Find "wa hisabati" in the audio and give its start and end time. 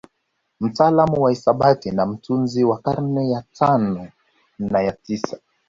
1.21-1.91